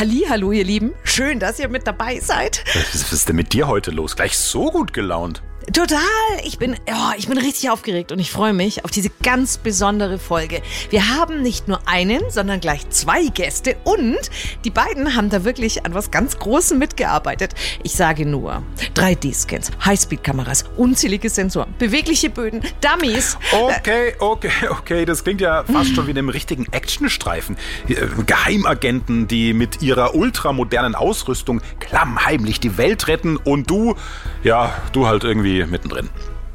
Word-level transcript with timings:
Hallo 0.00 0.50
ihr 0.50 0.64
Lieben. 0.64 0.94
Schön, 1.04 1.40
dass 1.40 1.58
ihr 1.58 1.68
mit 1.68 1.86
dabei 1.86 2.20
seid. 2.20 2.64
Was 2.72 3.12
ist 3.12 3.28
denn 3.28 3.36
mit 3.36 3.52
dir 3.52 3.68
heute 3.68 3.90
los? 3.90 4.16
Gleich 4.16 4.38
so 4.38 4.70
gut 4.70 4.94
gelaunt. 4.94 5.42
Total. 5.72 6.00
Ich 6.44 6.58
bin, 6.58 6.74
oh, 6.88 7.12
ich 7.16 7.28
bin 7.28 7.38
richtig 7.38 7.70
aufgeregt 7.70 8.10
und 8.10 8.18
ich 8.18 8.32
freue 8.32 8.52
mich 8.52 8.84
auf 8.84 8.90
diese 8.90 9.10
ganz 9.22 9.58
besondere 9.58 10.18
Folge. 10.18 10.62
Wir 10.90 11.10
haben 11.16 11.42
nicht 11.42 11.68
nur 11.68 11.80
einen, 11.86 12.22
sondern 12.28 12.58
gleich 12.58 12.88
zwei 12.90 13.26
Gäste 13.26 13.76
und 13.84 14.18
die 14.64 14.70
beiden 14.70 15.14
haben 15.14 15.30
da 15.30 15.44
wirklich 15.44 15.86
an 15.86 15.94
was 15.94 16.10
ganz 16.10 16.38
Großem 16.38 16.78
mitgearbeitet. 16.78 17.54
Ich 17.84 17.92
sage 17.92 18.26
nur 18.26 18.62
3D-Scans, 18.96 19.70
Highspeed-Kameras, 19.84 20.64
unzählige 20.76 21.30
Sensoren, 21.30 21.72
bewegliche 21.78 22.30
Böden, 22.30 22.62
Dummies. 22.80 23.38
Okay, 23.52 24.14
okay, 24.18 24.50
okay. 24.70 25.04
Das 25.04 25.22
klingt 25.22 25.40
ja 25.40 25.62
fast 25.64 25.94
schon 25.94 26.06
wie 26.06 26.10
in 26.10 26.18
einem 26.18 26.30
richtigen 26.30 26.66
Actionstreifen. 26.72 27.56
Äh, 27.88 27.94
Geheimagenten, 28.26 29.28
die 29.28 29.52
mit 29.52 29.82
ihrer 29.82 30.14
ultramodernen 30.16 30.96
Ausrüstung 30.96 31.60
klammheimlich 31.78 32.58
die 32.58 32.76
Welt 32.76 33.06
retten 33.06 33.36
und 33.36 33.70
du, 33.70 33.94
ja, 34.42 34.74
du 34.92 35.06
halt 35.06 35.22
irgendwie 35.24 35.59
mittendrin. 35.66 36.08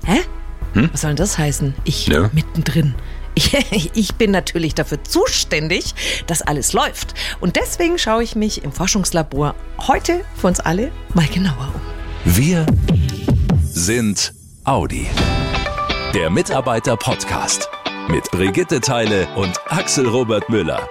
Hä? 0.05 0.19
Was 0.91 1.01
soll 1.01 1.11
denn 1.11 1.17
das 1.17 1.37
heißen? 1.37 1.73
Ich 1.85 2.07
Ja. 2.07 2.29
mittendrin. 2.33 2.95
Ich, 3.37 3.91
ich 3.95 4.15
bin 4.15 4.31
natürlich 4.31 4.75
dafür 4.75 5.03
zuständig, 5.03 5.93
dass 6.25 6.41
alles 6.41 6.71
läuft. 6.71 7.15
Und 7.41 7.57
deswegen 7.57 7.97
schaue 7.97 8.23
ich 8.23 8.33
mich 8.37 8.63
im 8.63 8.71
Forschungslabor 8.71 9.55
heute 9.87 10.21
für 10.35 10.47
uns 10.47 10.61
alle 10.61 10.89
mal 11.13 11.27
genauer 11.27 11.73
um. 11.75 11.81
Wir 12.23 12.65
sind 13.65 14.33
Audi. 14.63 15.05
Der 16.13 16.29
Mitarbeiter-Podcast 16.29 17.69
mit 18.07 18.31
Brigitte 18.31 18.79
Teile 18.79 19.27
und 19.35 19.59
Axel 19.69 20.07
Robert 20.07 20.47
Müller. 20.49 20.87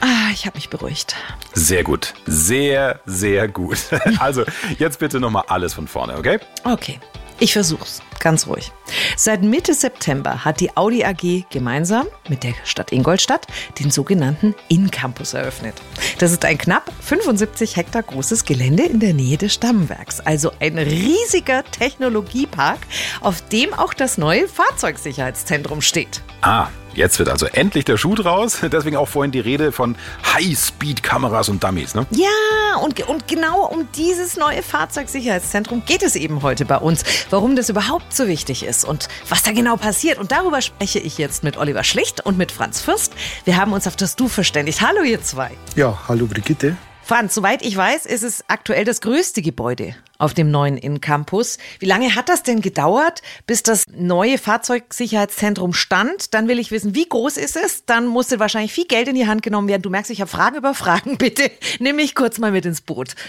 Ah, 0.00 0.30
ich 0.32 0.46
habe 0.46 0.56
mich 0.56 0.70
beruhigt. 0.70 1.14
Sehr 1.52 1.84
gut. 1.84 2.14
Sehr, 2.26 3.00
sehr 3.06 3.48
gut. 3.48 3.78
Also, 4.18 4.44
jetzt 4.78 4.98
bitte 4.98 5.20
nochmal 5.20 5.44
alles 5.48 5.74
von 5.74 5.86
vorne, 5.88 6.16
okay? 6.16 6.38
Okay, 6.64 6.98
ich 7.38 7.52
versuch's. 7.52 8.02
Ganz 8.18 8.46
ruhig. 8.46 8.70
Seit 9.16 9.42
Mitte 9.42 9.72
September 9.72 10.44
hat 10.44 10.60
die 10.60 10.76
Audi 10.76 11.04
AG 11.04 11.46
gemeinsam 11.48 12.06
mit 12.28 12.42
der 12.42 12.52
Stadt 12.64 12.92
Ingolstadt 12.92 13.46
den 13.78 13.90
sogenannten 13.90 14.54
In-Campus 14.68 15.32
eröffnet. 15.32 15.74
Das 16.18 16.30
ist 16.30 16.44
ein 16.44 16.58
knapp 16.58 16.92
75 17.00 17.76
Hektar 17.76 18.02
großes 18.02 18.44
Gelände 18.44 18.82
in 18.82 19.00
der 19.00 19.14
Nähe 19.14 19.38
des 19.38 19.54
Stammwerks. 19.54 20.20
Also 20.20 20.52
ein 20.60 20.76
riesiger 20.76 21.64
Technologiepark, 21.64 22.80
auf 23.22 23.40
dem 23.48 23.72
auch 23.72 23.94
das 23.94 24.18
neue 24.18 24.46
Fahrzeugsicherheitszentrum 24.46 25.80
steht. 25.80 26.20
Ah, 26.42 26.68
jetzt 26.94 27.18
wird 27.18 27.28
also 27.28 27.46
endlich 27.46 27.84
der 27.84 27.96
Schuh 27.96 28.14
draus. 28.14 28.58
Deswegen 28.72 28.96
auch 28.96 29.08
vorhin 29.08 29.32
die 29.32 29.40
Rede 29.40 29.72
von 29.72 29.96
High-Speed-Kameras 30.34 31.48
und 31.48 31.62
Dummies, 31.62 31.94
ne? 31.94 32.06
Ja, 32.10 32.78
und, 32.82 33.00
und 33.08 33.28
genau 33.28 33.66
um 33.66 33.88
dieses 33.96 34.36
neue 34.36 34.62
Fahrzeugsicherheitszentrum 34.62 35.82
geht 35.84 36.02
es 36.02 36.16
eben 36.16 36.42
heute 36.42 36.64
bei 36.64 36.76
uns. 36.76 37.04
Warum 37.30 37.56
das 37.56 37.68
überhaupt 37.68 38.14
so 38.14 38.26
wichtig 38.26 38.64
ist 38.64 38.84
und 38.84 39.08
was 39.28 39.42
da 39.42 39.52
genau 39.52 39.76
passiert. 39.76 40.18
Und 40.18 40.32
darüber 40.32 40.60
spreche 40.62 40.98
ich 40.98 41.18
jetzt 41.18 41.42
mit 41.42 41.56
Oliver 41.56 41.84
Schlicht 41.84 42.24
und 42.24 42.38
mit 42.38 42.52
Franz 42.52 42.80
Fürst. 42.80 43.12
Wir 43.44 43.56
haben 43.56 43.72
uns 43.72 43.86
auf 43.86 43.96
das 43.96 44.16
Du 44.16 44.28
verständigt. 44.28 44.80
Hallo, 44.80 45.02
ihr 45.02 45.22
zwei. 45.22 45.50
Ja, 45.76 45.98
hallo 46.08 46.26
Brigitte. 46.26 46.76
Franz, 47.02 47.34
soweit 47.34 47.62
ich 47.62 47.76
weiß, 47.76 48.06
ist 48.06 48.22
es 48.22 48.44
aktuell 48.48 48.84
das 48.84 49.00
größte 49.00 49.42
Gebäude 49.42 49.94
auf 50.20 50.34
dem 50.34 50.50
neuen 50.50 50.76
In-Campus. 50.76 51.58
Wie 51.78 51.86
lange 51.86 52.14
hat 52.14 52.28
das 52.28 52.42
denn 52.42 52.60
gedauert, 52.60 53.22
bis 53.46 53.62
das 53.62 53.84
neue 53.90 54.38
Fahrzeugsicherheitszentrum 54.38 55.72
stand? 55.72 56.34
Dann 56.34 56.46
will 56.46 56.58
ich 56.58 56.70
wissen, 56.70 56.94
wie 56.94 57.08
groß 57.08 57.38
ist 57.38 57.56
es? 57.56 57.84
Dann 57.86 58.06
musste 58.06 58.38
wahrscheinlich 58.38 58.72
viel 58.72 58.86
Geld 58.86 59.08
in 59.08 59.14
die 59.14 59.26
Hand 59.26 59.42
genommen 59.42 59.66
werden. 59.68 59.82
Du 59.82 59.90
merkst, 59.90 60.10
ich 60.10 60.20
habe 60.20 60.30
Fragen 60.30 60.56
über 60.58 60.74
Fragen. 60.74 61.16
Bitte 61.18 61.50
nimm 61.78 61.96
mich 61.96 62.14
kurz 62.14 62.38
mal 62.38 62.52
mit 62.52 62.66
ins 62.66 62.80
Boot. 62.80 63.14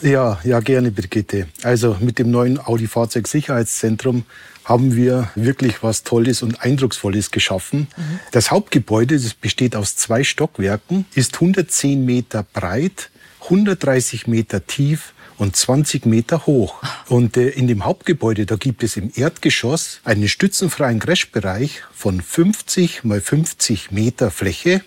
Ja, 0.00 0.40
ja, 0.42 0.60
gerne 0.60 0.90
Brigitte. 0.90 1.48
Also 1.62 1.96
mit 2.00 2.18
dem 2.18 2.30
neuen 2.30 2.58
Audi 2.58 2.86
Fahrzeugsicherheitszentrum 2.86 4.24
haben 4.64 4.96
wir 4.96 5.30
wirklich 5.34 5.82
was 5.82 6.02
Tolles 6.02 6.42
und 6.42 6.62
Eindrucksvolles 6.62 7.30
geschaffen. 7.30 7.88
Das 8.30 8.50
Hauptgebäude, 8.50 9.18
das 9.18 9.34
besteht 9.34 9.76
aus 9.76 9.96
zwei 9.96 10.24
Stockwerken, 10.24 11.04
ist 11.14 11.34
110 11.34 12.04
Meter 12.04 12.44
breit, 12.52 13.10
130 13.44 14.26
Meter 14.26 14.66
tief 14.66 15.11
und 15.38 15.56
20 15.56 16.06
Meter 16.06 16.46
hoch. 16.46 16.82
Und 17.08 17.36
äh, 17.36 17.48
in 17.48 17.68
dem 17.68 17.84
Hauptgebäude, 17.84 18.46
da 18.46 18.56
gibt 18.56 18.82
es 18.82 18.96
im 18.96 19.10
Erdgeschoss 19.14 20.00
einen 20.04 20.28
stützenfreien 20.28 20.98
Crashbereich 20.98 21.82
von 21.92 22.20
50 22.20 23.04
mal 23.04 23.20
50 23.20 23.90
Meter 23.90 24.30
Fläche. 24.30 24.82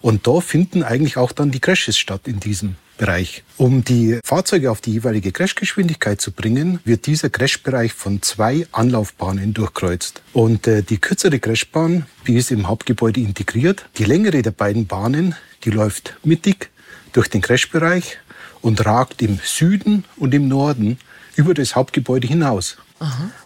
Und 0.00 0.26
da 0.26 0.40
finden 0.40 0.82
eigentlich 0.82 1.16
auch 1.16 1.32
dann 1.32 1.50
die 1.50 1.60
Crashes 1.60 1.98
statt 1.98 2.28
in 2.28 2.40
diesem 2.40 2.76
Bereich. 2.98 3.44
Um 3.56 3.84
die 3.84 4.18
Fahrzeuge 4.24 4.70
auf 4.70 4.80
die 4.80 4.92
jeweilige 4.92 5.32
Crashgeschwindigkeit 5.32 6.20
zu 6.20 6.32
bringen, 6.32 6.80
wird 6.84 7.06
dieser 7.06 7.30
Crashbereich 7.30 7.92
von 7.92 8.22
zwei 8.22 8.66
Anlaufbahnen 8.72 9.54
durchkreuzt. 9.54 10.22
Und 10.32 10.66
äh, 10.66 10.82
die 10.82 10.98
kürzere 10.98 11.38
Crashbahn, 11.38 12.06
die 12.26 12.36
ist 12.36 12.50
im 12.50 12.66
Hauptgebäude 12.68 13.20
integriert. 13.20 13.86
Die 13.96 14.04
längere 14.04 14.42
der 14.42 14.50
beiden 14.50 14.86
Bahnen, 14.86 15.34
die 15.64 15.70
läuft 15.70 16.16
mittig 16.24 16.70
durch 17.12 17.28
den 17.28 17.40
Crashbereich 17.40 18.18
und 18.62 18.84
ragt 18.84 19.22
im 19.22 19.38
Süden 19.42 20.04
und 20.16 20.34
im 20.34 20.48
Norden 20.48 20.98
über 21.36 21.54
das 21.54 21.76
Hauptgebäude 21.76 22.26
hinaus. 22.26 22.76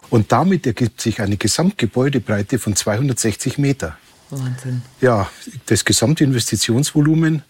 Und 0.09 0.31
damit 0.31 0.65
ergibt 0.65 1.01
sich 1.01 1.21
eine 1.21 1.37
Gesamtgebäudebreite 1.37 2.57
von 2.59 2.75
260 2.75 3.57
Meter. 3.57 3.97
Wahnsinn. 4.31 4.81
Ja, 4.99 5.29
das 5.67 5.85
gesamte 5.85 6.23
Investitionsvolumen, 6.23 7.43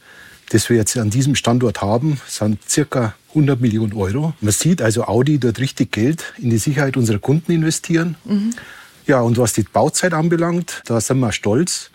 das 0.50 0.70
wir 0.70 0.76
jetzt 0.76 0.98
an 0.98 1.10
diesem 1.10 1.36
Standort 1.36 1.82
haben, 1.82 2.20
sind 2.28 2.60
circa 2.70 3.16
100 3.30 3.62
Millionen 3.62 3.94
Euro. 3.94 4.34
Man 4.42 4.52
sieht 4.52 4.82
also 4.82 5.06
Audi 5.06 5.40
dort 5.40 5.60
richtig 5.60 5.92
Geld 5.94 6.34
in 6.38 6.50
die 6.50 6.58
Sicherheit 6.58 6.98
unserer 6.98 7.20
Kunden 7.20 7.54
investieren. 7.54 8.16
Ja, 9.08 9.22
und 9.22 9.38
was 9.38 9.54
die 9.54 9.64
Bauzeit 9.64 10.14
anbelangt, 10.14 10.82
da 10.86 11.00
sind 11.00 11.20
wir 11.20 11.32
stolz. 11.32 11.90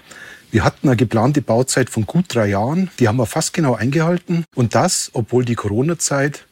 Wir 0.50 0.64
hatten 0.64 0.88
eine 0.88 0.96
geplante 0.96 1.42
Bauzeit 1.42 1.90
von 1.90 2.06
gut 2.06 2.24
drei 2.28 2.48
Jahren. 2.48 2.90
Die 2.98 3.06
haben 3.06 3.16
wir 3.16 3.26
fast 3.26 3.52
genau 3.52 3.74
eingehalten. 3.74 4.44
Und 4.54 4.74
das, 4.74 5.10
obwohl 5.12 5.44
die 5.44 5.54
Corona-Zeit 5.54 6.46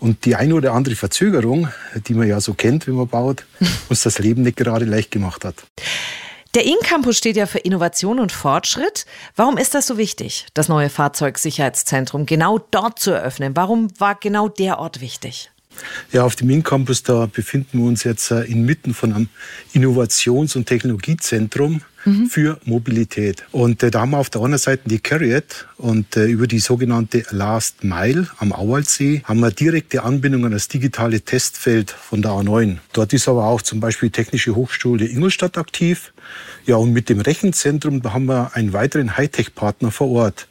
und 0.00 0.24
die 0.24 0.34
eine 0.34 0.54
oder 0.54 0.72
andere 0.72 0.96
Verzögerung, 0.96 1.68
die 2.08 2.14
man 2.14 2.26
ja 2.26 2.40
so 2.40 2.54
kennt, 2.54 2.88
wenn 2.88 2.94
man 2.94 3.06
baut, 3.06 3.46
uns 3.88 4.02
das 4.02 4.18
Leben 4.18 4.42
nicht 4.42 4.56
gerade 4.56 4.84
leicht 4.84 5.12
gemacht 5.12 5.44
hat. 5.44 5.54
Der 6.56 6.64
In-Campus 6.64 7.18
steht 7.18 7.36
ja 7.36 7.46
für 7.46 7.58
Innovation 7.58 8.18
und 8.18 8.32
Fortschritt. 8.32 9.06
Warum 9.36 9.58
ist 9.58 9.74
das 9.74 9.86
so 9.86 9.96
wichtig, 9.96 10.46
das 10.54 10.68
neue 10.68 10.88
Fahrzeugsicherheitszentrum 10.88 12.26
genau 12.26 12.58
dort 12.58 12.98
zu 12.98 13.12
eröffnen? 13.12 13.54
Warum 13.54 13.88
war 14.00 14.16
genau 14.16 14.48
der 14.48 14.78
Ort 14.78 15.00
wichtig? 15.00 15.52
Ja, 16.12 16.24
auf 16.24 16.36
dem 16.36 16.50
In-Campus, 16.50 17.02
da 17.02 17.26
befinden 17.26 17.78
wir 17.78 17.86
uns 17.86 18.04
jetzt 18.04 18.30
äh, 18.30 18.42
inmitten 18.42 18.94
von 18.94 19.12
einem 19.12 19.28
Innovations- 19.72 20.56
und 20.56 20.66
Technologiezentrum 20.66 21.82
für 22.28 22.60
Mobilität. 22.64 23.44
Und 23.50 23.82
äh, 23.82 23.90
da 23.90 24.02
haben 24.02 24.10
wir 24.10 24.18
auf 24.18 24.30
der 24.30 24.40
anderen 24.40 24.60
Seite 24.60 24.82
die 24.88 25.00
Carriot 25.00 25.66
und 25.76 26.16
äh, 26.16 26.26
über 26.26 26.46
die 26.46 26.60
sogenannte 26.60 27.24
Last 27.30 27.82
Mile 27.82 28.28
am 28.38 28.52
Auwaldsee 28.52 29.22
haben 29.24 29.40
wir 29.40 29.50
direkte 29.50 30.04
Anbindung 30.04 30.44
an 30.44 30.52
das 30.52 30.68
digitale 30.68 31.20
Testfeld 31.20 31.90
von 31.90 32.22
der 32.22 32.30
A9. 32.30 32.76
Dort 32.92 33.12
ist 33.12 33.28
aber 33.28 33.46
auch 33.46 33.60
zum 33.60 33.80
Beispiel 33.80 34.10
die 34.10 34.22
Technische 34.22 34.54
Hochschule 34.54 35.04
Ingolstadt 35.06 35.58
aktiv. 35.58 36.12
Ja, 36.64 36.76
und 36.76 36.92
mit 36.92 37.08
dem 37.08 37.20
Rechenzentrum, 37.20 38.02
da 38.02 38.12
haben 38.12 38.26
wir 38.26 38.54
einen 38.54 38.72
weiteren 38.72 39.16
Hightech-Partner 39.16 39.90
vor 39.90 40.10
Ort. 40.10 40.48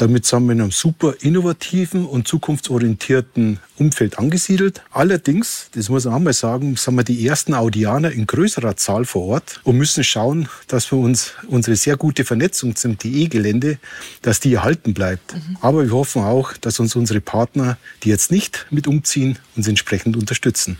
Damit 0.00 0.24
sind 0.24 0.46
wir 0.46 0.52
in 0.52 0.62
einem 0.62 0.70
super 0.70 1.14
innovativen 1.20 2.06
und 2.06 2.26
zukunftsorientierten 2.26 3.58
Umfeld 3.76 4.18
angesiedelt. 4.18 4.80
Allerdings, 4.92 5.68
das 5.74 5.90
muss 5.90 6.06
man 6.06 6.14
auch 6.14 6.18
mal 6.20 6.32
sagen, 6.32 6.74
sind 6.76 6.94
wir 6.94 7.04
die 7.04 7.26
ersten 7.26 7.52
Audianer 7.52 8.10
in 8.10 8.26
größerer 8.26 8.78
Zahl 8.78 9.04
vor 9.04 9.26
Ort 9.26 9.60
und 9.62 9.76
müssen 9.76 10.02
schauen, 10.02 10.48
dass 10.68 10.90
wir 10.90 10.98
uns 10.98 11.34
unsere 11.48 11.76
sehr 11.76 11.98
gute 11.98 12.24
Vernetzung 12.24 12.76
zum 12.76 12.96
DE-Gelände, 12.96 13.78
dass 14.22 14.40
die 14.40 14.54
erhalten 14.54 14.94
bleibt. 14.94 15.34
Aber 15.60 15.84
wir 15.84 15.92
hoffen 15.92 16.22
auch, 16.22 16.54
dass 16.54 16.80
uns 16.80 16.96
unsere 16.96 17.20
Partner, 17.20 17.76
die 18.02 18.08
jetzt 18.08 18.30
nicht 18.30 18.68
mit 18.70 18.86
umziehen, 18.86 19.38
uns 19.54 19.68
entsprechend 19.68 20.16
unterstützen. 20.16 20.78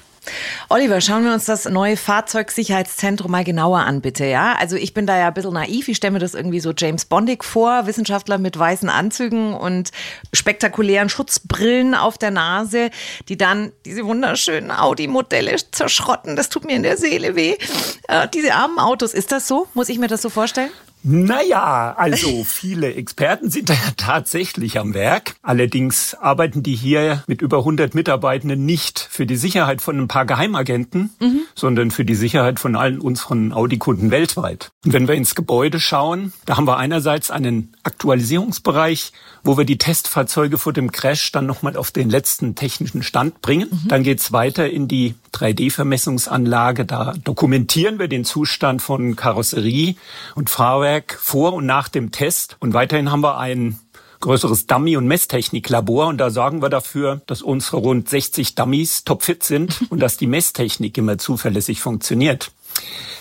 Oliver, 0.69 1.00
schauen 1.00 1.25
wir 1.25 1.32
uns 1.32 1.44
das 1.44 1.65
neue 1.65 1.97
Fahrzeugsicherheitszentrum 1.97 3.31
mal 3.31 3.44
genauer 3.44 3.81
an, 3.81 4.00
bitte. 4.00 4.25
Ja, 4.25 4.55
also 4.59 4.77
ich 4.77 4.94
bin 4.94 5.06
da 5.06 5.19
ja 5.19 5.29
ein 5.29 5.35
bisschen 5.35 5.55
naiv. 5.55 5.88
Ich 5.88 5.97
stelle 5.97 6.12
mir 6.12 6.19
das 6.19 6.35
irgendwie 6.35 6.61
so 6.61 6.73
James 6.77 7.05
Bondig 7.05 7.44
vor, 7.44 7.87
Wissenschaftler 7.87 8.38
mit 8.38 8.59
weißen 8.59 8.88
Anzügen 8.88 9.55
und 9.55 9.91
spektakulären 10.32 11.09
Schutzbrillen 11.09 11.94
auf 11.94 12.19
der 12.19 12.31
Nase, 12.31 12.91
die 13.29 13.37
dann 13.37 13.73
diese 13.85 14.05
wunderschönen 14.05 14.71
Audi-Modelle 14.71 15.56
zerschrotten. 15.71 16.37
Das 16.37 16.49
tut 16.49 16.65
mir 16.65 16.76
in 16.76 16.83
der 16.83 16.97
Seele 16.97 17.35
weh. 17.37 17.56
Äh, 18.09 18.29
diese 18.33 18.55
armen 18.55 18.79
Autos, 18.79 19.15
ist 19.15 19.33
das 19.33 19.49
so? 19.49 19.69
Muss 19.75 19.88
ich 19.88 19.99
mir 19.99 20.09
das 20.09 20.23
so 20.23 20.31
vorstellen? 20.31 20.71
Naja, 21.02 21.94
also 21.97 22.44
viele 22.44 22.94
Experten 22.94 23.50
sind 23.50 23.70
da 23.70 23.75
ja 23.75 23.93
tatsächlich 23.97 24.79
am 24.79 24.93
Werk. 24.93 25.35
Allerdings 25.43 26.14
arbeiten 26.14 26.62
die 26.62 26.75
hier 26.75 27.25
mit 27.26 27.41
über 27.41 27.58
100 27.58 27.94
Mitarbeitenden 27.94 28.67
nicht 28.67 28.99
für 29.11 29.25
die 29.25 29.37
Sicherheit 29.37 29.81
von 29.81 29.99
ein 29.99 30.08
paar 30.08 30.26
Geheimagenten, 30.26 31.11
mhm. 31.20 31.41
sondern 31.55 31.91
für 31.91 32.05
die 32.05 32.14
Sicherheit 32.14 32.61
von 32.61 32.76
allen 32.76 33.00
unseren 33.00 33.52
Audi-Kunden 33.52 34.11
weltweit. 34.11 34.73
Und 34.85 34.93
wenn 34.93 35.08
wir 35.08 35.14
ins 35.14 35.35
Gebäude 35.35 35.81
schauen, 35.81 36.32
da 36.44 36.56
haben 36.56 36.67
wir 36.67 36.76
einerseits 36.76 37.31
einen 37.31 37.73
Aktualisierungsbereich, 37.82 39.12
wo 39.43 39.56
wir 39.56 39.64
die 39.64 39.79
Testfahrzeuge 39.79 40.58
vor 40.58 40.75
dem 40.75 40.93
Crash 40.93 41.32
dann 41.32 41.47
nochmal 41.47 41.76
auf 41.76 41.91
den 41.91 42.11
letzten 42.11 42.55
technischen 42.55 43.02
Stand 43.02 43.41
bringen. 43.41 43.69
Mhm. 43.70 43.88
Dann 43.88 44.02
geht's 44.02 44.32
weiter 44.32 44.69
in 44.69 44.87
die 44.87 45.14
3D-Vermessungsanlage. 45.32 46.85
Da 46.85 47.14
dokumentieren 47.25 47.99
wir 47.99 48.08
den 48.08 48.25
Zustand 48.25 48.82
von 48.82 49.17
Karosserie 49.17 49.94
und 50.35 50.50
Fahrwerk 50.50 50.89
vor 51.08 51.54
und 51.54 51.66
nach 51.66 51.88
dem 51.88 52.10
Test. 52.10 52.56
Und 52.60 52.75
weiterhin 52.75 53.10
haben 53.10 53.22
wir 53.22 53.38
ein 53.38 53.78
größeres 54.20 54.66
Dummy- 54.66 54.96
und 54.96 55.06
Messtechniklabor 55.06 56.06
und 56.08 56.19
da 56.19 56.31
sorgen 56.31 56.60
wir 56.60 56.69
dafür, 56.69 57.22
dass 57.26 57.42
unsere 57.42 57.78
rund 57.78 58.08
60 58.08 58.54
Dummies 58.54 59.04
topfit 59.04 59.42
sind 59.42 59.81
und 59.88 60.00
dass 60.00 60.19
die 60.19 60.26
Messtechnik 60.26 60.96
immer 60.98 61.19
zuverlässig 61.19 61.81
funktioniert. 61.81 62.52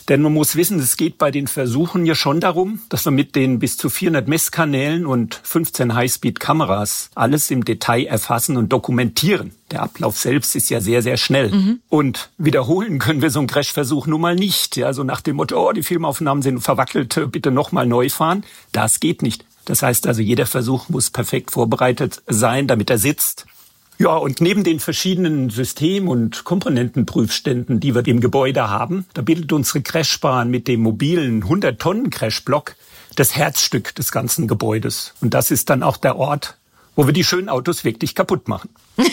Denn 0.09 0.23
man 0.23 0.33
muss 0.33 0.55
wissen, 0.55 0.79
es 0.79 0.97
geht 0.97 1.19
bei 1.19 1.29
den 1.29 1.45
Versuchen 1.45 2.03
ja 2.03 2.15
schon 2.15 2.39
darum, 2.39 2.81
dass 2.89 3.05
wir 3.05 3.11
mit 3.11 3.35
den 3.35 3.59
bis 3.59 3.77
zu 3.77 3.91
400 3.91 4.27
Messkanälen 4.27 5.05
und 5.05 5.39
15 5.43 5.93
Highspeed-Kameras 5.93 7.11
alles 7.13 7.51
im 7.51 7.63
Detail 7.63 8.05
erfassen 8.05 8.57
und 8.57 8.73
dokumentieren. 8.73 9.51
Der 9.69 9.83
Ablauf 9.83 10.17
selbst 10.17 10.55
ist 10.55 10.71
ja 10.71 10.81
sehr, 10.81 11.03
sehr 11.03 11.17
schnell. 11.17 11.51
Mhm. 11.51 11.79
Und 11.89 12.31
wiederholen 12.39 12.97
können 12.97 13.21
wir 13.21 13.29
so 13.29 13.37
einen 13.37 13.47
Crashversuch 13.47 14.07
nun 14.07 14.21
mal 14.21 14.35
nicht. 14.35 14.77
Ja, 14.77 14.93
so 14.93 15.03
nach 15.03 15.21
dem 15.21 15.35
Motto, 15.35 15.69
oh, 15.69 15.71
die 15.73 15.83
Filmaufnahmen 15.83 16.41
sind 16.41 16.59
verwackelt, 16.61 17.31
bitte 17.31 17.51
nochmal 17.51 17.85
neu 17.85 18.09
fahren. 18.09 18.43
Das 18.71 18.99
geht 18.99 19.21
nicht. 19.21 19.45
Das 19.65 19.83
heißt 19.83 20.07
also, 20.07 20.23
jeder 20.23 20.47
Versuch 20.47 20.89
muss 20.89 21.11
perfekt 21.11 21.51
vorbereitet 21.51 22.23
sein, 22.25 22.65
damit 22.65 22.89
er 22.89 22.97
sitzt. 22.97 23.45
Ja, 24.01 24.15
und 24.15 24.39
neben 24.39 24.63
den 24.63 24.79
verschiedenen 24.79 25.49
System- 25.49 26.07
und 26.07 26.45
Komponentenprüfständen, 26.45 27.81
die 27.81 27.93
wir 27.93 28.07
im 28.07 28.21
Gebäude 28.21 28.69
haben, 28.69 29.05
da 29.13 29.21
bildet 29.21 29.51
unsere 29.51 29.81
Crashbahn 29.81 30.49
mit 30.49 30.69
dem 30.69 30.79
mobilen 30.79 31.43
100-Tonnen-Crashblock 31.43 32.75
das 33.17 33.35
Herzstück 33.35 33.93
des 33.95 34.13
ganzen 34.13 34.47
Gebäudes. 34.47 35.13
Und 35.19 35.33
das 35.33 35.51
ist 35.51 35.69
dann 35.69 35.83
auch 35.83 35.97
der 35.97 36.15
Ort, 36.15 36.57
wo 36.95 37.07
wir 37.07 37.13
die 37.13 37.25
schönen 37.25 37.49
Autos 37.49 37.83
wirklich 37.83 38.15
kaputt 38.15 38.47
machen. 38.47 38.69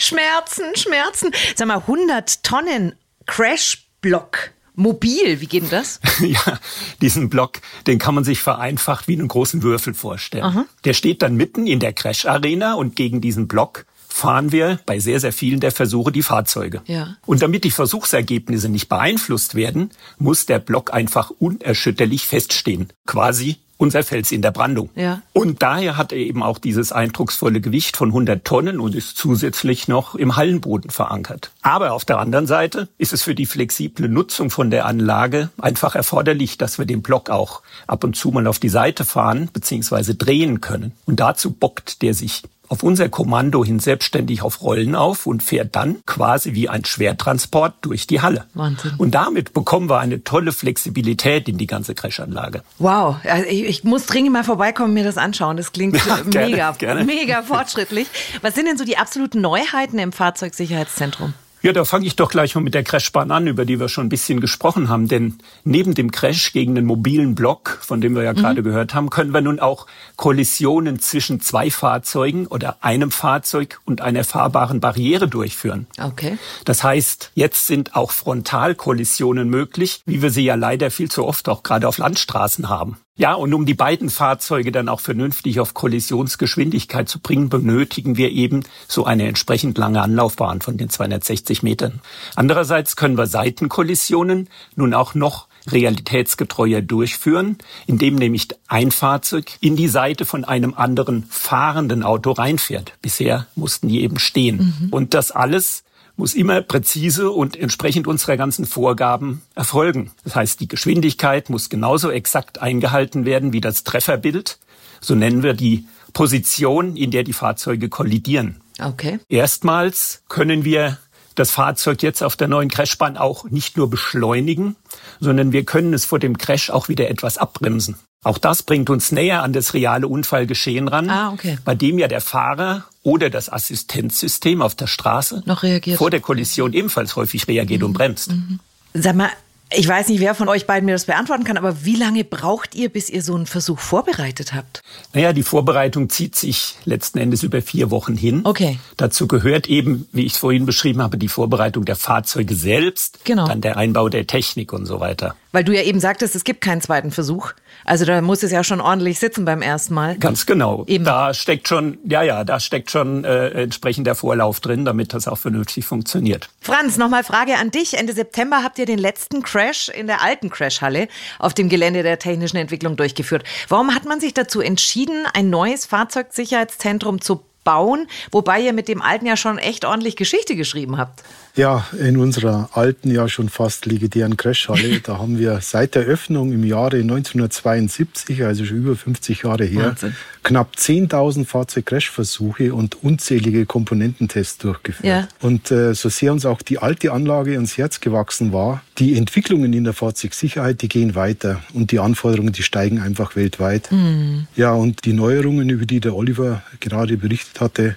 Schmerzen, 0.00 0.64
Schmerzen. 0.74 1.30
Sag 1.54 1.68
mal, 1.68 1.76
100 1.78 2.42
Tonnen 2.42 2.94
Crashblock. 3.26 4.50
Mobil, 4.74 5.40
wie 5.40 5.46
geht 5.46 5.64
denn 5.64 5.70
das? 5.70 6.00
ja, 6.20 6.58
diesen 7.00 7.30
Block, 7.30 7.60
den 7.86 8.00
kann 8.00 8.16
man 8.16 8.24
sich 8.24 8.40
vereinfacht 8.40 9.06
wie 9.06 9.12
einen 9.12 9.28
großen 9.28 9.62
Würfel 9.62 9.94
vorstellen. 9.94 10.44
Aha. 10.44 10.66
Der 10.84 10.94
steht 10.94 11.22
dann 11.22 11.36
mitten 11.36 11.68
in 11.68 11.78
der 11.78 11.92
Crash-Arena 11.92 12.74
und 12.74 12.96
gegen 12.96 13.20
diesen 13.20 13.46
Block 13.46 13.84
fahren 14.12 14.52
wir 14.52 14.80
bei 14.86 14.98
sehr, 14.98 15.20
sehr 15.20 15.32
vielen 15.32 15.60
der 15.60 15.72
Versuche 15.72 16.12
die 16.12 16.22
Fahrzeuge. 16.22 16.82
Ja. 16.86 17.16
Und 17.24 17.42
damit 17.42 17.64
die 17.64 17.70
Versuchsergebnisse 17.70 18.68
nicht 18.68 18.88
beeinflusst 18.88 19.54
werden, 19.54 19.90
muss 20.18 20.46
der 20.46 20.58
Block 20.58 20.92
einfach 20.92 21.30
unerschütterlich 21.30 22.26
feststehen. 22.26 22.88
Quasi 23.06 23.56
unser 23.80 24.02
Fels 24.02 24.30
in 24.30 24.42
der 24.42 24.50
Brandung. 24.50 24.90
Ja. 24.94 25.22
Und 25.32 25.62
daher 25.62 25.96
hat 25.96 26.12
er 26.12 26.18
eben 26.18 26.42
auch 26.42 26.58
dieses 26.58 26.92
eindrucksvolle 26.92 27.62
Gewicht 27.62 27.96
von 27.96 28.08
100 28.10 28.44
Tonnen 28.44 28.78
und 28.78 28.94
ist 28.94 29.16
zusätzlich 29.16 29.88
noch 29.88 30.14
im 30.14 30.36
Hallenboden 30.36 30.90
verankert. 30.90 31.50
Aber 31.62 31.92
auf 31.92 32.04
der 32.04 32.18
anderen 32.18 32.46
Seite 32.46 32.88
ist 32.98 33.14
es 33.14 33.22
für 33.22 33.34
die 33.34 33.46
flexible 33.46 34.08
Nutzung 34.08 34.50
von 34.50 34.70
der 34.70 34.84
Anlage 34.84 35.48
einfach 35.56 35.94
erforderlich, 35.94 36.58
dass 36.58 36.78
wir 36.78 36.84
den 36.84 37.00
Block 37.00 37.30
auch 37.30 37.62
ab 37.86 38.04
und 38.04 38.16
zu 38.16 38.30
mal 38.30 38.46
auf 38.46 38.58
die 38.58 38.68
Seite 38.68 39.06
fahren 39.06 39.48
bzw. 39.50 40.12
drehen 40.12 40.60
können. 40.60 40.92
Und 41.06 41.20
dazu 41.20 41.50
bockt 41.50 42.02
der 42.02 42.12
sich 42.12 42.42
auf 42.70 42.84
unser 42.84 43.08
Kommando 43.08 43.64
hin 43.64 43.80
selbstständig 43.80 44.42
auf 44.42 44.62
Rollen 44.62 44.94
auf 44.94 45.26
und 45.26 45.42
fährt 45.42 45.74
dann 45.74 45.98
quasi 46.06 46.54
wie 46.54 46.68
ein 46.68 46.84
Schwertransport 46.84 47.74
durch 47.82 48.06
die 48.06 48.22
Halle. 48.22 48.46
Wahnsinn. 48.54 48.92
Und 48.96 49.10
damit 49.10 49.52
bekommen 49.52 49.90
wir 49.90 49.98
eine 49.98 50.22
tolle 50.22 50.52
Flexibilität 50.52 51.48
in 51.48 51.58
die 51.58 51.66
ganze 51.66 51.94
Crashanlage. 51.96 52.62
Wow, 52.78 53.16
also 53.24 53.44
ich, 53.48 53.64
ich, 53.64 53.84
muss 53.84 54.06
dringend 54.06 54.32
mal 54.32 54.44
vorbeikommen, 54.44 54.94
mir 54.94 55.02
das 55.02 55.18
anschauen. 55.18 55.56
Das 55.56 55.72
klingt 55.72 55.96
ja, 56.06 56.20
mega, 56.24 56.70
gerne. 56.72 57.04
mega 57.04 57.42
fortschrittlich. 57.42 58.06
Was 58.40 58.54
sind 58.54 58.66
denn 58.66 58.78
so 58.78 58.84
die 58.84 58.96
absoluten 58.96 59.40
Neuheiten 59.40 59.98
im 59.98 60.12
Fahrzeugsicherheitszentrum? 60.12 61.34
Ja, 61.62 61.74
da 61.74 61.84
fange 61.84 62.06
ich 62.06 62.16
doch 62.16 62.30
gleich 62.30 62.54
mal 62.54 62.62
mit 62.62 62.72
der 62.72 62.84
Crashbahn 62.84 63.30
an, 63.30 63.46
über 63.46 63.66
die 63.66 63.78
wir 63.78 63.90
schon 63.90 64.06
ein 64.06 64.08
bisschen 64.08 64.40
gesprochen 64.40 64.88
haben. 64.88 65.08
Denn 65.08 65.38
neben 65.64 65.94
dem 65.94 66.10
Crash 66.10 66.52
gegen 66.52 66.74
den 66.74 66.86
mobilen 66.86 67.34
Block, 67.34 67.78
von 67.82 68.00
dem 68.00 68.14
wir 68.16 68.22
ja 68.22 68.32
mhm. 68.32 68.36
gerade 68.36 68.62
gehört 68.62 68.94
haben, 68.94 69.10
können 69.10 69.34
wir 69.34 69.42
nun 69.42 69.60
auch 69.60 69.86
Kollisionen 70.16 71.00
zwischen 71.00 71.40
zwei 71.40 71.70
Fahrzeugen 71.70 72.46
oder 72.46 72.78
einem 72.80 73.10
Fahrzeug 73.10 73.80
und 73.84 74.00
einer 74.00 74.24
fahrbaren 74.24 74.80
Barriere 74.80 75.28
durchführen. 75.28 75.86
Okay. 76.00 76.38
Das 76.64 76.82
heißt, 76.82 77.32
jetzt 77.34 77.66
sind 77.66 77.94
auch 77.94 78.12
Frontalkollisionen 78.12 79.50
möglich, 79.50 80.02
wie 80.06 80.22
wir 80.22 80.30
sie 80.30 80.44
ja 80.44 80.54
leider 80.54 80.90
viel 80.90 81.10
zu 81.10 81.26
oft 81.26 81.48
auch 81.50 81.62
gerade 81.62 81.86
auf 81.86 81.98
Landstraßen 81.98 82.70
haben. 82.70 82.96
Ja, 83.16 83.34
und 83.34 83.52
um 83.52 83.66
die 83.66 83.74
beiden 83.74 84.08
Fahrzeuge 84.08 84.72
dann 84.72 84.88
auch 84.88 85.00
vernünftig 85.00 85.60
auf 85.60 85.74
Kollisionsgeschwindigkeit 85.74 87.08
zu 87.08 87.20
bringen, 87.20 87.50
benötigen 87.50 88.16
wir 88.16 88.30
eben 88.30 88.62
so 88.88 89.04
eine 89.04 89.28
entsprechend 89.28 89.76
lange 89.76 90.00
Anlaufbahn 90.00 90.62
von 90.62 90.78
den 90.78 90.88
260 90.88 91.62
Metern. 91.62 92.00
Andererseits 92.34 92.96
können 92.96 93.18
wir 93.18 93.26
Seitenkollisionen 93.26 94.48
nun 94.74 94.94
auch 94.94 95.14
noch 95.14 95.48
realitätsgetreuer 95.66 96.80
durchführen, 96.80 97.58
indem 97.86 98.14
nämlich 98.14 98.48
ein 98.68 98.90
Fahrzeug 98.90 99.52
in 99.60 99.76
die 99.76 99.88
Seite 99.88 100.24
von 100.24 100.44
einem 100.44 100.72
anderen 100.74 101.24
fahrenden 101.28 102.02
Auto 102.02 102.32
reinfährt. 102.32 102.94
Bisher 103.02 103.46
mussten 103.54 103.88
die 103.88 104.00
eben 104.00 104.18
stehen. 104.18 104.74
Mhm. 104.80 104.88
Und 104.90 105.14
das 105.14 105.30
alles 105.30 105.84
muss 106.16 106.34
immer 106.34 106.62
präzise 106.62 107.30
und 107.30 107.56
entsprechend 107.56 108.06
unserer 108.06 108.36
ganzen 108.36 108.66
Vorgaben 108.66 109.42
erfolgen. 109.54 110.12
Das 110.24 110.36
heißt, 110.36 110.60
die 110.60 110.68
Geschwindigkeit 110.68 111.50
muss 111.50 111.70
genauso 111.70 112.10
exakt 112.10 112.60
eingehalten 112.60 113.24
werden 113.24 113.52
wie 113.52 113.60
das 113.60 113.84
Trefferbild. 113.84 114.58
So 115.00 115.14
nennen 115.14 115.42
wir 115.42 115.54
die 115.54 115.86
Position, 116.12 116.96
in 116.96 117.10
der 117.10 117.22
die 117.22 117.32
Fahrzeuge 117.32 117.88
kollidieren. 117.88 118.60
Okay. 118.82 119.18
Erstmals 119.28 120.22
können 120.28 120.64
wir 120.64 120.98
das 121.34 121.50
Fahrzeug 121.50 122.02
jetzt 122.02 122.22
auf 122.22 122.36
der 122.36 122.48
neuen 122.48 122.68
Crashbahn 122.68 123.16
auch 123.16 123.44
nicht 123.44 123.76
nur 123.76 123.88
beschleunigen, 123.88 124.76
sondern 125.20 125.52
wir 125.52 125.64
können 125.64 125.94
es 125.94 126.04
vor 126.04 126.18
dem 126.18 126.36
Crash 126.36 126.70
auch 126.70 126.88
wieder 126.88 127.08
etwas 127.08 127.38
abbremsen. 127.38 127.96
Auch 128.22 128.36
das 128.36 128.62
bringt 128.62 128.90
uns 128.90 129.12
näher 129.12 129.42
an 129.42 129.54
das 129.54 129.72
reale 129.72 130.06
Unfallgeschehen 130.06 130.88
ran, 130.88 131.08
ah, 131.08 131.32
okay. 131.32 131.58
bei 131.64 131.74
dem 131.74 131.98
ja 131.98 132.06
der 132.06 132.20
Fahrer 132.20 132.84
oder 133.02 133.30
das 133.30 133.50
Assistenzsystem 133.50 134.60
auf 134.60 134.74
der 134.74 134.88
Straße 134.88 135.42
noch 135.46 135.62
reagiert. 135.62 135.96
vor 135.96 136.10
der 136.10 136.20
Kollision 136.20 136.74
ebenfalls 136.74 137.16
häufig 137.16 137.48
reagiert 137.48 137.80
mhm. 137.80 137.86
und 137.86 137.92
bremst. 137.94 138.32
Mhm. 138.32 138.60
Sag 138.92 139.16
mal, 139.16 139.30
ich 139.72 139.86
weiß 139.86 140.08
nicht, 140.08 140.20
wer 140.20 140.34
von 140.34 140.48
euch 140.48 140.66
beiden 140.66 140.84
mir 140.84 140.92
das 140.92 141.04
beantworten 141.04 141.44
kann, 141.44 141.56
aber 141.56 141.84
wie 141.84 141.94
lange 141.94 142.24
braucht 142.24 142.74
ihr, 142.74 142.88
bis 142.88 143.08
ihr 143.08 143.22
so 143.22 143.36
einen 143.36 143.46
Versuch 143.46 143.78
vorbereitet 143.78 144.52
habt? 144.52 144.82
Naja, 145.14 145.32
die 145.32 145.44
Vorbereitung 145.44 146.10
zieht 146.10 146.34
sich 146.34 146.74
letzten 146.84 147.18
Endes 147.18 147.44
über 147.44 147.62
vier 147.62 147.92
Wochen 147.92 148.16
hin. 148.16 148.40
Okay. 148.44 148.80
Dazu 148.96 149.28
gehört 149.28 149.68
eben, 149.68 150.08
wie 150.12 150.26
ich 150.26 150.32
es 150.32 150.38
vorhin 150.38 150.66
beschrieben 150.66 151.00
habe, 151.00 151.18
die 151.18 151.28
Vorbereitung 151.28 151.84
der 151.84 151.94
Fahrzeuge 151.94 152.54
selbst, 152.54 153.24
genau. 153.24 153.46
dann 153.46 153.60
der 153.60 153.76
Einbau 153.76 154.08
der 154.08 154.26
Technik 154.26 154.72
und 154.72 154.86
so 154.86 154.98
weiter. 154.98 155.36
Weil 155.52 155.62
du 155.62 155.72
ja 155.72 155.82
eben 155.82 156.00
sagtest, 156.00 156.34
es 156.34 156.42
gibt 156.42 156.60
keinen 156.62 156.80
zweiten 156.80 157.12
Versuch. 157.12 157.52
Also 157.84 158.04
da 158.04 158.20
muss 158.20 158.42
es 158.42 158.52
ja 158.52 158.62
schon 158.64 158.80
ordentlich 158.80 159.18
sitzen 159.18 159.44
beim 159.44 159.62
ersten 159.62 159.94
Mal. 159.94 160.16
Ganz 160.18 160.46
genau. 160.46 160.84
Eben. 160.86 161.04
Da 161.04 161.34
steckt 161.34 161.68
schon, 161.68 161.98
ja, 162.04 162.22
ja, 162.22 162.44
da 162.44 162.60
steckt 162.60 162.90
schon 162.90 163.24
äh, 163.24 163.48
entsprechend 163.62 164.06
der 164.06 164.14
Vorlauf 164.14 164.60
drin, 164.60 164.84
damit 164.84 165.14
das 165.14 165.26
auch 165.28 165.38
vernünftig 165.38 165.84
funktioniert. 165.84 166.48
Franz, 166.60 166.96
nochmal 166.96 167.24
Frage 167.24 167.56
an 167.56 167.70
dich. 167.70 167.94
Ende 167.94 168.12
September 168.12 168.62
habt 168.62 168.78
ihr 168.78 168.86
den 168.86 168.98
letzten 168.98 169.42
Crash 169.42 169.88
in 169.88 170.06
der 170.06 170.22
alten 170.22 170.50
Crashhalle 170.50 171.08
auf 171.38 171.54
dem 171.54 171.68
Gelände 171.68 172.02
der 172.02 172.18
technischen 172.18 172.56
Entwicklung 172.56 172.96
durchgeführt. 172.96 173.44
Warum 173.68 173.94
hat 173.94 174.04
man 174.04 174.20
sich 174.20 174.34
dazu 174.34 174.60
entschieden, 174.60 175.24
ein 175.34 175.50
neues 175.50 175.86
Fahrzeugsicherheitszentrum 175.86 177.20
zu 177.20 177.42
bauen, 177.64 178.06
wobei 178.30 178.60
ihr 178.60 178.72
mit 178.72 178.88
dem 178.88 179.02
alten 179.02 179.26
ja 179.26 179.36
schon 179.36 179.58
echt 179.58 179.84
ordentlich 179.84 180.16
Geschichte 180.16 180.56
geschrieben 180.56 180.98
habt? 180.98 181.22
Ja, 181.56 181.86
in 181.98 182.16
unserer 182.16 182.70
alten, 182.72 183.10
ja 183.10 183.28
schon 183.28 183.48
fast 183.48 183.86
legendären 183.86 184.36
Crashhalle, 184.36 185.00
da 185.02 185.18
haben 185.18 185.38
wir 185.38 185.60
seit 185.60 185.94
der 185.94 186.02
Öffnung 186.02 186.52
im 186.52 186.64
Jahre 186.64 186.98
1972, 186.98 188.44
also 188.44 188.64
schon 188.64 188.78
über 188.78 188.96
50 188.96 189.42
Jahre 189.42 189.64
her, 189.64 189.86
Wahnsinn. 189.86 190.14
knapp 190.42 190.74
10.000 190.76 191.44
Fahrzeug-Crash-Versuche 191.46 192.74
und 192.74 193.02
unzählige 193.02 193.66
Komponententests 193.66 194.58
durchgeführt. 194.58 195.06
Ja. 195.06 195.28
Und 195.40 195.70
äh, 195.70 195.94
so 195.94 196.08
sehr 196.08 196.32
uns 196.32 196.46
auch 196.46 196.62
die 196.62 196.78
alte 196.78 197.12
Anlage 197.12 197.54
ans 197.54 197.76
Herz 197.76 198.00
gewachsen 198.00 198.52
war, 198.52 198.82
die 198.98 199.16
Entwicklungen 199.16 199.72
in 199.72 199.84
der 199.84 199.92
Fahrzeugsicherheit, 199.92 200.82
die 200.82 200.88
gehen 200.88 201.14
weiter 201.14 201.62
und 201.72 201.90
die 201.90 201.98
Anforderungen, 201.98 202.52
die 202.52 202.62
steigen 202.62 203.00
einfach 203.00 203.34
weltweit. 203.34 203.90
Mhm. 203.90 204.46
Ja, 204.56 204.72
und 204.72 205.04
die 205.04 205.12
Neuerungen, 205.12 205.68
über 205.68 205.86
die 205.86 206.00
der 206.00 206.14
Oliver 206.14 206.62
gerade 206.80 207.16
berichtet 207.16 207.60
hatte, 207.60 207.96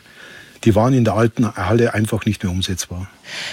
die 0.63 0.75
waren 0.75 0.93
in 0.93 1.03
der 1.03 1.15
alten 1.15 1.55
Halle 1.55 1.93
einfach 1.93 2.25
nicht 2.25 2.43
mehr 2.43 2.51
umsetzbar. 2.51 3.07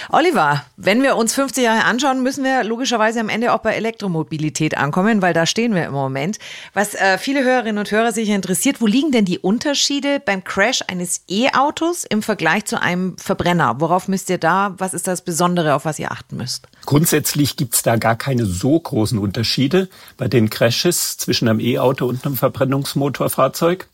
Oliver, 0.09 0.63
wenn 0.77 1.01
wir 1.01 1.15
uns 1.15 1.33
50 1.33 1.63
Jahre 1.63 1.85
anschauen, 1.85 2.23
müssen 2.23 2.43
wir 2.43 2.63
logischerweise 2.63 3.19
am 3.19 3.29
Ende 3.29 3.53
auch 3.53 3.59
bei 3.59 3.73
Elektromobilität 3.73 4.77
ankommen, 4.77 5.21
weil 5.21 5.33
da 5.33 5.45
stehen 5.45 5.73
wir 5.73 5.85
im 5.85 5.93
Moment. 5.93 6.39
Was 6.73 6.93
äh, 6.93 7.17
viele 7.17 7.43
Hörerinnen 7.43 7.77
und 7.77 7.91
Hörer 7.91 8.11
sicher 8.11 8.35
interessiert, 8.35 8.81
wo 8.81 8.87
liegen 8.87 9.11
denn 9.11 9.25
die 9.25 9.39
Unterschiede 9.39 10.19
beim 10.19 10.43
Crash 10.43 10.81
eines 10.87 11.23
E-Autos 11.29 12.03
im 12.03 12.21
Vergleich 12.21 12.65
zu 12.65 12.81
einem 12.81 13.17
Verbrenner? 13.17 13.79
Worauf 13.79 14.07
müsst 14.07 14.29
ihr 14.29 14.37
da, 14.37 14.75
was 14.77 14.93
ist 14.93 15.07
das 15.07 15.23
Besondere, 15.23 15.73
auf 15.73 15.85
was 15.85 15.99
ihr 15.99 16.11
achten 16.11 16.37
müsst? 16.37 16.67
Grundsätzlich 16.85 17.55
gibt 17.57 17.75
es 17.75 17.81
da 17.81 17.95
gar 17.95 18.15
keine 18.15 18.45
so 18.45 18.79
großen 18.79 19.17
Unterschiede 19.17 19.89
bei 20.17 20.27
den 20.27 20.49
Crashes 20.49 21.17
zwischen 21.17 21.47
einem 21.47 21.59
E-Auto 21.59 22.05
und 22.05 22.25
einem 22.25 22.35
Verbrennungsmotorfahrzeug. 22.35 23.87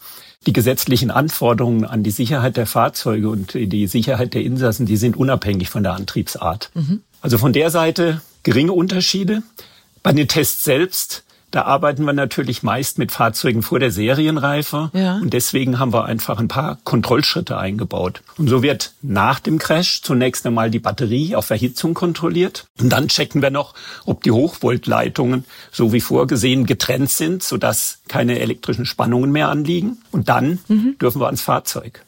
Die 0.45 0.53
gesetzlichen 0.53 1.11
Anforderungen 1.11 1.83
an 1.83 2.03
die 2.03 2.11
Sicherheit 2.11 2.57
der 2.57 2.67
Fahrzeuge 2.67 3.29
und 3.29 3.53
die 3.53 3.87
Sicherheit 3.87 4.33
der 4.33 4.43
Insassen, 4.43 4.85
die 4.85 4.97
sind 4.97 5.17
unabhängig 5.17 5.69
von 5.69 5.83
der 5.83 5.93
Antriebsart. 5.93 6.71
Mhm. 6.73 7.01
Also 7.21 7.37
von 7.37 7.53
der 7.53 7.69
Seite 7.69 8.21
geringe 8.43 8.71
Unterschiede. 8.71 9.43
Bei 10.03 10.13
den 10.13 10.27
Tests 10.27 10.63
selbst 10.63 11.25
da 11.51 11.61
arbeiten 11.61 12.03
wir 12.03 12.11
natürlich 12.11 12.61
meist 12.61 12.97
mit 12.97 13.11
Fahrzeugen 13.11 13.63
vor 13.63 13.79
der 13.79 13.89
Serienreife. 13.89 14.91
Ja. 14.93 15.15
Und 15.15 15.33
deswegen 15.33 15.79
haben 15.79 15.93
wir 15.93 16.05
einfach 16.05 16.39
ein 16.39 16.49
paar 16.49 16.77
Kontrollschritte 16.83 17.57
eingebaut. 17.57 18.21
Und 18.37 18.49
so 18.49 18.63
wird 18.63 18.93
nach 19.01 19.39
dem 19.39 19.57
Crash 19.57 20.01
zunächst 20.01 20.45
einmal 20.45 20.69
die 20.69 20.79
Batterie 20.79 21.35
auf 21.35 21.49
Erhitzung 21.49 21.93
kontrolliert. 21.93 22.65
Und 22.79 22.89
dann 22.89 23.07
checken 23.07 23.41
wir 23.41 23.49
noch, 23.49 23.75
ob 24.05 24.23
die 24.23 24.31
Hochvoltleitungen 24.31 25.45
so 25.71 25.93
wie 25.93 26.01
vorgesehen 26.01 26.65
getrennt 26.65 27.11
sind, 27.11 27.43
sodass 27.43 27.99
keine 28.09 28.39
elektrischen 28.39 28.85
Spannungen 28.85 29.31
mehr 29.31 29.47
anliegen. 29.47 29.99
Und 30.11 30.27
dann 30.27 30.59
mhm. 30.67 30.97
dürfen 30.99 31.21
wir 31.21 31.27
ans 31.27 31.41
Fahrzeug. 31.41 32.03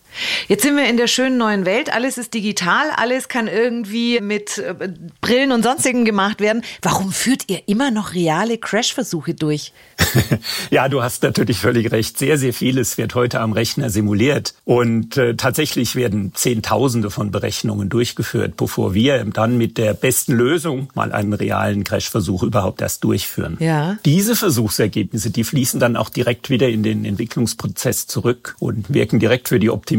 Jetzt 0.47 0.63
sind 0.63 0.75
wir 0.75 0.87
in 0.89 0.97
der 0.97 1.07
schönen 1.07 1.37
neuen 1.37 1.65
Welt. 1.65 1.93
Alles 1.93 2.17
ist 2.17 2.33
digital, 2.33 2.89
alles 2.95 3.27
kann 3.27 3.47
irgendwie 3.47 4.19
mit 4.19 4.57
äh, 4.57 4.73
Brillen 5.21 5.51
und 5.51 5.63
sonstigen 5.63 6.05
gemacht 6.05 6.41
werden. 6.41 6.63
Warum 6.81 7.11
führt 7.11 7.43
ihr 7.47 7.67
immer 7.67 7.91
noch 7.91 8.13
reale 8.13 8.57
Crashversuche 8.57 9.33
durch? 9.33 9.73
ja, 10.71 10.89
du 10.89 11.01
hast 11.03 11.23
natürlich 11.23 11.57
völlig 11.57 11.91
recht. 11.91 12.17
Sehr, 12.17 12.37
sehr 12.37 12.53
vieles 12.53 12.97
wird 12.97 13.15
heute 13.15 13.39
am 13.39 13.53
Rechner 13.53 13.89
simuliert. 13.89 14.55
Und 14.65 15.17
äh, 15.17 15.35
tatsächlich 15.35 15.95
werden 15.95 16.33
Zehntausende 16.33 17.11
von 17.11 17.31
Berechnungen 17.31 17.89
durchgeführt, 17.89 18.57
bevor 18.57 18.93
wir 18.93 19.23
dann 19.25 19.57
mit 19.57 19.77
der 19.77 19.93
besten 19.93 20.33
Lösung 20.33 20.89
mal 20.95 21.11
einen 21.11 21.33
realen 21.33 21.83
Crashversuch 21.83 22.43
überhaupt 22.43 22.81
erst 22.81 23.03
durchführen. 23.03 23.57
Ja. 23.59 23.97
Diese 24.05 24.35
Versuchsergebnisse, 24.35 25.29
die 25.29 25.43
fließen 25.43 25.79
dann 25.79 25.95
auch 25.95 26.09
direkt 26.09 26.49
wieder 26.49 26.69
in 26.69 26.83
den 26.83 27.05
Entwicklungsprozess 27.05 28.07
zurück 28.07 28.55
und 28.59 28.93
wirken 28.93 29.19
direkt 29.19 29.49
für 29.49 29.59
die 29.59 29.69
Optimierung 29.69 29.98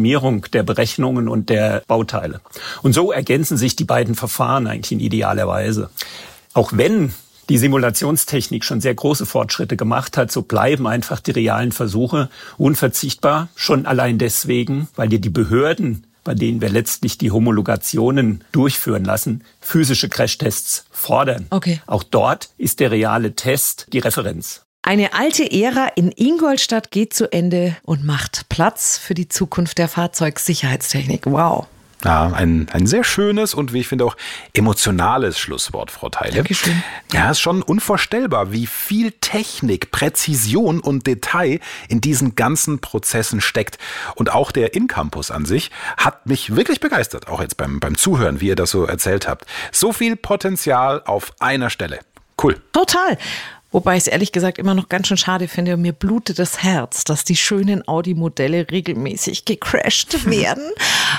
der 0.52 0.62
Berechnungen 0.62 1.28
und 1.28 1.48
der 1.48 1.82
Bauteile. 1.86 2.40
Und 2.82 2.92
so 2.92 3.12
ergänzen 3.12 3.56
sich 3.56 3.76
die 3.76 3.84
beiden 3.84 4.14
Verfahren 4.14 4.66
eigentlich 4.66 4.92
in 4.92 5.00
idealer 5.00 5.46
Weise. 5.46 5.90
Auch 6.54 6.72
wenn 6.74 7.12
die 7.48 7.58
Simulationstechnik 7.58 8.64
schon 8.64 8.80
sehr 8.80 8.94
große 8.94 9.26
Fortschritte 9.26 9.76
gemacht 9.76 10.16
hat, 10.16 10.30
so 10.30 10.42
bleiben 10.42 10.86
einfach 10.86 11.20
die 11.20 11.32
realen 11.32 11.72
Versuche 11.72 12.28
unverzichtbar. 12.58 13.48
Schon 13.56 13.86
allein 13.86 14.18
deswegen, 14.18 14.88
weil 14.94 15.08
dir 15.08 15.20
die 15.20 15.30
Behörden 15.30 16.06
bei 16.24 16.34
denen 16.34 16.60
wir 16.60 16.68
letztlich 16.68 17.18
die 17.18 17.30
Homologationen 17.30 18.44
durchführen 18.52 19.04
lassen, 19.04 19.42
physische 19.60 20.08
Crashtests 20.08 20.84
fordern. 20.90 21.46
Okay. 21.50 21.80
Auch 21.86 22.02
dort 22.02 22.50
ist 22.58 22.80
der 22.80 22.90
reale 22.90 23.34
Test 23.34 23.86
die 23.92 24.00
Referenz. 24.00 24.62
Eine 24.82 25.12
alte 25.12 25.50
Ära 25.50 25.88
in 25.94 26.10
Ingolstadt 26.10 26.90
geht 26.90 27.12
zu 27.12 27.30
Ende 27.30 27.76
und 27.82 28.04
macht 28.04 28.48
Platz 28.48 28.96
für 28.96 29.12
die 29.14 29.28
Zukunft 29.28 29.76
der 29.78 29.88
Fahrzeugsicherheitstechnik. 29.88 31.26
Wow. 31.26 31.66
Ja, 32.02 32.32
ein, 32.32 32.66
ein 32.72 32.86
sehr 32.86 33.04
schönes 33.04 33.52
und 33.52 33.74
wie 33.74 33.80
ich 33.80 33.88
finde 33.88 34.06
auch 34.06 34.16
emotionales 34.54 35.38
Schlusswort, 35.38 35.90
Frau 35.90 36.08
Teile. 36.08 36.36
Dankeschön. 36.36 36.82
Ja, 37.12 37.30
ist 37.30 37.40
schon 37.40 37.60
unvorstellbar, 37.60 38.52
wie 38.52 38.66
viel 38.66 39.12
Technik, 39.12 39.90
Präzision 39.90 40.80
und 40.80 41.06
Detail 41.06 41.60
in 41.88 42.00
diesen 42.00 42.34
ganzen 42.34 42.80
Prozessen 42.80 43.42
steckt. 43.42 43.76
Und 44.14 44.32
auch 44.32 44.50
der 44.50 44.72
In-Campus 44.72 45.30
an 45.30 45.44
sich 45.44 45.70
hat 45.98 46.24
mich 46.24 46.56
wirklich 46.56 46.80
begeistert, 46.80 47.28
auch 47.28 47.42
jetzt 47.42 47.58
beim, 47.58 47.80
beim 47.80 47.98
Zuhören, 47.98 48.40
wie 48.40 48.46
ihr 48.46 48.56
das 48.56 48.70
so 48.70 48.86
erzählt 48.86 49.28
habt. 49.28 49.44
So 49.70 49.92
viel 49.92 50.16
Potenzial 50.16 51.02
auf 51.04 51.34
einer 51.38 51.68
Stelle. 51.68 52.00
Cool. 52.42 52.56
Total. 52.72 53.18
Wobei 53.72 53.96
ich 53.96 54.02
es 54.02 54.06
ehrlich 54.08 54.32
gesagt 54.32 54.58
immer 54.58 54.74
noch 54.74 54.88
ganz 54.88 55.06
schön 55.06 55.16
schade 55.16 55.46
finde. 55.46 55.76
Mir 55.76 55.92
blutet 55.92 56.38
das 56.38 56.62
Herz, 56.62 57.04
dass 57.04 57.24
die 57.24 57.36
schönen 57.36 57.86
Audi-Modelle 57.86 58.66
regelmäßig 58.70 59.44
gecrashed 59.44 60.26
werden. 60.30 60.70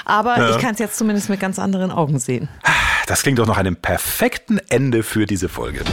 Aber 0.04 0.38
ja. 0.38 0.50
ich 0.52 0.58
kann 0.58 0.74
es 0.74 0.80
jetzt 0.80 0.98
zumindest 0.98 1.30
mit 1.30 1.40
ganz 1.40 1.60
anderen 1.60 1.92
Augen 1.92 2.20
sehen. 2.20 2.50
Das 3.08 3.24
klingt 3.24 3.40
doch 3.40 3.48
nach 3.48 3.58
einem 3.58 3.76
perfekten 3.76 4.60
Ende 4.70 5.04
für 5.04 5.26
diese 5.26 5.50
Folge. 5.50 5.84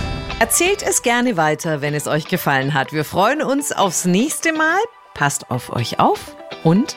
Erzählt 0.41 0.83
es 0.83 1.03
gerne 1.03 1.37
weiter, 1.37 1.81
wenn 1.81 1.95
es 1.95 2.07
euch 2.07 2.27
gefallen 2.27 2.75
hat. 2.75 2.93
Wir 2.93 3.05
freuen 3.05 3.43
uns 3.43 3.73
aufs 3.73 4.05
nächste 4.05 4.53
Mal. 4.53 4.79
Passt 5.15 5.51
auf 5.51 5.71
euch 5.71 5.99
auf 5.99 6.37
und 6.63 6.97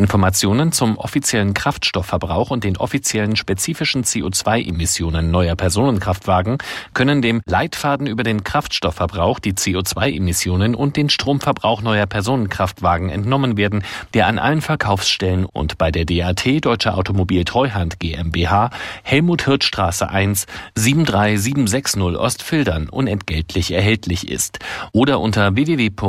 Informationen 0.00 0.72
zum 0.72 0.96
offiziellen 0.96 1.52
Kraftstoffverbrauch 1.52 2.50
und 2.50 2.64
den 2.64 2.78
offiziellen 2.78 3.36
spezifischen 3.36 4.02
CO2-Emissionen 4.02 5.30
neuer 5.30 5.56
Personenkraftwagen 5.56 6.56
können 6.94 7.20
dem 7.20 7.42
Leitfaden 7.44 8.06
über 8.06 8.22
den 8.22 8.42
Kraftstoffverbrauch, 8.42 9.38
die 9.40 9.52
CO2-Emissionen 9.52 10.74
und 10.74 10.96
den 10.96 11.10
Stromverbrauch 11.10 11.82
neuer 11.82 12.06
Personenkraftwagen 12.06 13.10
entnommen 13.10 13.58
werden, 13.58 13.84
der 14.14 14.26
an 14.26 14.38
allen 14.38 14.62
Verkaufsstellen 14.62 15.44
und 15.44 15.76
bei 15.76 15.90
der 15.90 16.06
DAT 16.06 16.64
Deutsche 16.64 16.94
Automobil 16.94 17.44
Treuhand 17.44 18.00
GmbH 18.00 18.70
Helmut 19.02 19.44
Hirtstraße 19.44 20.08
1 20.08 20.46
73760 20.76 22.00
Ostfildern 22.18 22.88
unentgeltlich 22.88 23.72
erhältlich 23.72 24.30
ist 24.30 24.60
oder 24.92 25.20
unter 25.20 25.54
www.dat.de. 25.56 26.00